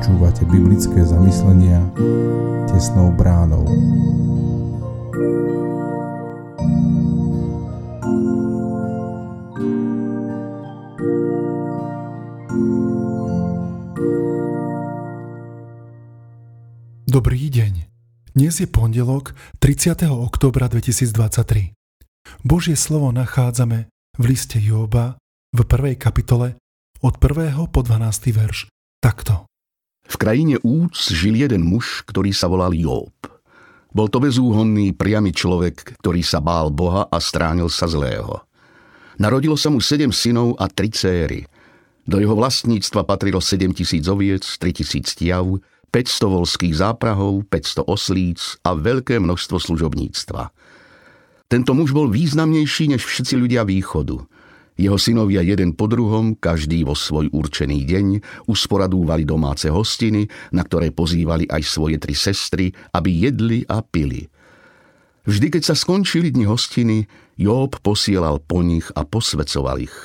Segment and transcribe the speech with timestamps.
[0.00, 1.76] Počúvate biblické zamyslenia
[2.72, 3.68] tesnou bránou.
[17.04, 17.84] Dobrý deň.
[18.32, 20.08] Dnes je pondelok 30.
[20.08, 21.76] oktobra 2023.
[22.48, 25.20] Božie slovo nachádzame v liste Jóba
[25.52, 26.56] v prvej kapitole
[27.04, 27.52] od 1.
[27.68, 28.32] po 12.
[28.32, 28.72] verš
[29.04, 29.49] takto.
[30.10, 33.14] V krajine Úc žil jeden muž, ktorý sa volal Job.
[33.94, 38.42] Bol to bezúhonný, priamy človek, ktorý sa bál Boha a stránil sa zlého.
[39.22, 41.46] Narodilo sa mu sedem synov a tri céry.
[42.10, 45.46] Do jeho vlastníctva patrilo 7 tisíc oviec, 3 tisíc tiav,
[45.94, 50.50] 500 volských záprahov, 500 oslíc a veľké množstvo služobníctva.
[51.50, 54.18] Tento muž bol významnejší než všetci ľudia východu–
[54.80, 58.06] jeho synovia jeden po druhom, každý vo svoj určený deň,
[58.48, 60.24] usporadúvali domáce hostiny,
[60.56, 64.24] na ktoré pozývali aj svoje tri sestry, aby jedli a pili.
[65.28, 67.04] Vždy, keď sa skončili dni hostiny,
[67.36, 69.96] Job posielal po nich a posvecoval ich.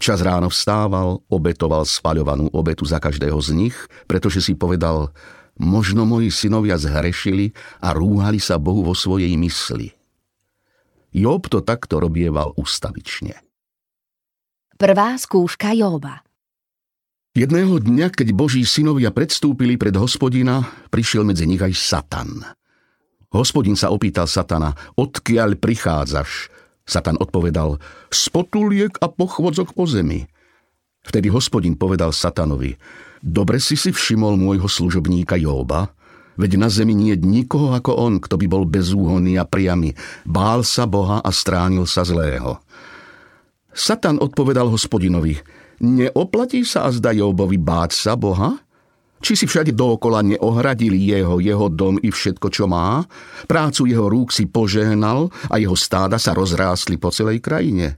[0.00, 3.76] Čas ráno vstával, obetoval spaľovanú obetu za každého z nich,
[4.08, 5.12] pretože si povedal,
[5.60, 7.52] možno moji synovia zhrešili
[7.84, 9.92] a rúhali sa Bohu vo svojej mysli.
[11.12, 13.49] Job to takto robieval ustavične.
[14.80, 16.24] Prvá skúška Jóba
[17.36, 22.40] Jedného dňa, keď boží synovia predstúpili pred hospodina, prišiel medzi nich aj Satan.
[23.28, 26.48] Hospodin sa opýtal Satana, odkiaľ prichádzaš?
[26.88, 27.76] Satan odpovedal,
[28.08, 30.24] z potuliek a pochvodzok po zemi.
[31.04, 32.72] Vtedy hospodin povedal Satanovi,
[33.20, 35.92] dobre si si všimol môjho služobníka Jóba,
[36.40, 39.92] veď na zemi nie je nikoho ako on, kto by bol bezúhonný a priamy.
[40.24, 42.64] Bál sa Boha a stránil sa zlého.
[43.80, 45.40] Satan odpovedal hospodinovi,
[45.80, 48.60] neoplatí sa a zda Jobovi báť sa Boha?
[49.24, 53.00] Či si všade dookola neohradili jeho, jeho dom i všetko, čo má?
[53.48, 57.96] Prácu jeho rúk si požehnal a jeho stáda sa rozrástli po celej krajine.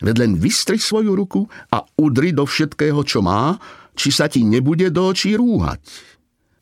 [0.00, 3.60] Veď len vystri svoju ruku a udri do všetkého, čo má,
[3.92, 5.84] či sa ti nebude do očí rúhať.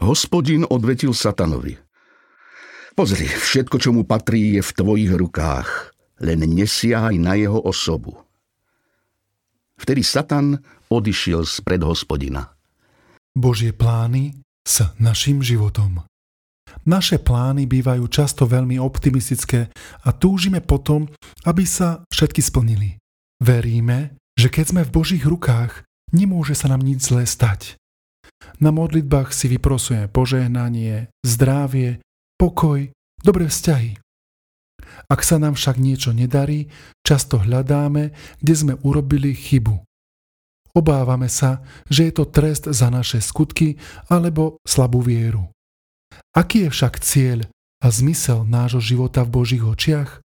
[0.03, 1.79] Hospodin odvetil satanovi.
[2.99, 8.32] Pozri, všetko, čo mu patrí, je v tvojich rukách len nesiahaj na jeho osobu.
[9.81, 10.61] Vtedy Satan
[10.93, 12.53] odišiel spred hospodina.
[13.33, 16.05] Božie plány s našim životom.
[16.89, 19.69] Naše plány bývajú často veľmi optimistické
[20.05, 21.09] a túžime potom,
[21.45, 22.97] aby sa všetky splnili.
[23.43, 25.85] Veríme, že keď sme v Božích rukách,
[26.15, 27.77] nemôže sa nám nič zlé stať.
[28.59, 32.03] Na modlitbách si vyprosujeme požehnanie, zdravie,
[32.39, 32.91] pokoj,
[33.23, 33.99] dobré vzťahy.
[35.13, 36.73] Ak sa nám však niečo nedarí,
[37.05, 39.85] často hľadáme, kde sme urobili chybu.
[40.73, 41.61] Obávame sa,
[41.93, 43.77] že je to trest za naše skutky
[44.09, 45.53] alebo slabú vieru.
[46.33, 47.45] Aký je však cieľ
[47.85, 50.25] a zmysel nášho života v Božích očiach?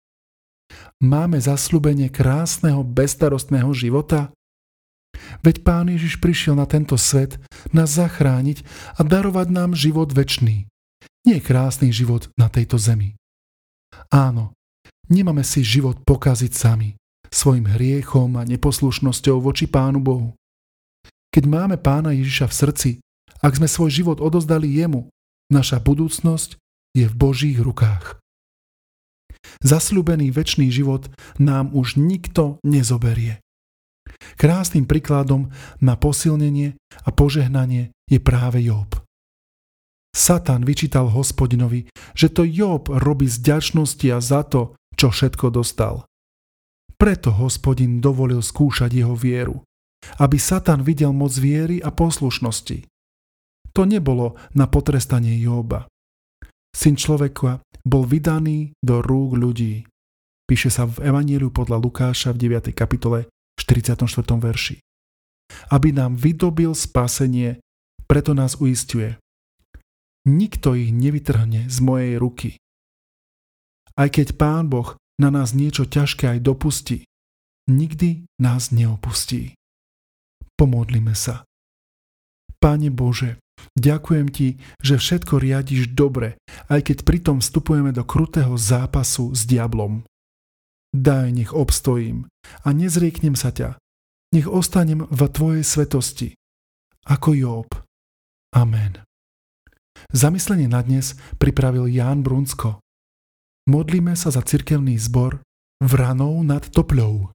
[1.03, 4.31] Máme zaslúbenie krásneho, bestarostného života?
[5.43, 7.35] Veď Pán Ježiš prišiel na tento svet
[7.75, 8.63] nás zachrániť
[8.95, 10.71] a darovať nám život väčší.
[11.27, 13.19] Nie krásny život na tejto zemi.
[14.07, 14.55] Áno,
[15.09, 16.93] Nemáme si život pokaziť sami,
[17.33, 20.37] svojim hriechom a neposlušnosťou voči Pánu Bohu.
[21.29, 22.91] Keď máme Pána Ježiša v srdci,
[23.41, 25.09] ak sme svoj život odozdali Jemu,
[25.49, 26.57] naša budúcnosť
[26.97, 28.17] je v Božích rukách.
[29.63, 31.07] Zasľúbený väčší život
[31.39, 33.39] nám už nikto nezoberie.
[34.35, 36.75] Krásnym príkladom na posilnenie
[37.05, 38.99] a požehnanie je práve Job.
[40.09, 46.03] Satan vyčítal hospodinovi, že to Job robí z ďačnosti a za to, čo všetko dostal.
[46.99, 49.63] Preto hospodin dovolil skúšať jeho vieru,
[50.19, 52.83] aby Satan videl moc viery a poslušnosti.
[53.71, 55.87] To nebolo na potrestanie Jóba.
[56.75, 59.87] Syn človeka bol vydaný do rúk ľudí.
[60.43, 62.75] Píše sa v Evanieliu podľa Lukáša v 9.
[62.75, 64.03] kapitole 44.
[64.35, 64.83] verši.
[65.71, 67.63] Aby nám vydobil spasenie,
[68.09, 69.15] preto nás uistuje.
[70.27, 72.59] Nikto ich nevytrhne z mojej ruky.
[73.99, 77.03] Aj keď Pán Boh na nás niečo ťažké aj dopustí,
[77.67, 79.59] nikdy nás neopustí.
[80.55, 81.43] Pomodlime sa.
[82.63, 83.39] Páne Bože,
[83.75, 84.47] ďakujem Ti,
[84.79, 86.39] že všetko riadiš dobre,
[86.71, 90.07] aj keď pritom vstupujeme do krutého zápasu s diablom.
[90.95, 92.31] Daj, nech obstojím
[92.63, 93.75] a nezrieknem sa ťa.
[94.31, 96.29] Nech ostanem v Tvojej svetosti.
[97.07, 97.69] Ako Job.
[98.55, 99.01] Amen.
[100.15, 102.81] Zamyslenie na dnes pripravil Ján Brunsko
[103.69, 105.45] modlíme sa za cirkevný zbor
[105.77, 107.29] Vranou nad Topľou.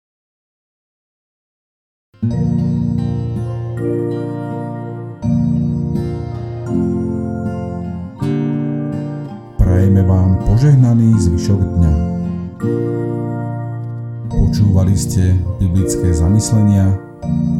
[9.62, 11.94] Prajeme vám požehnaný zvyšok dňa.
[14.26, 16.98] Počúvali ste biblické zamyslenia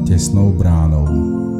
[0.04, 1.53] tesnou bránou.